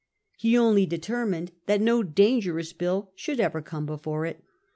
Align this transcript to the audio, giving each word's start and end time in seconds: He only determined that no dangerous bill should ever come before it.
He 0.35 0.57
only 0.57 0.87
determined 0.87 1.51
that 1.67 1.79
no 1.79 2.01
dangerous 2.01 2.73
bill 2.73 3.11
should 3.13 3.39
ever 3.39 3.61
come 3.61 3.85
before 3.85 4.25
it. 4.25 4.43